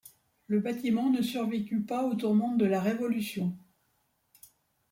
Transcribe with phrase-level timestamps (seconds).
[0.47, 3.55] Le bâtiment ne survécut pas aux tourmentes de la Révolution.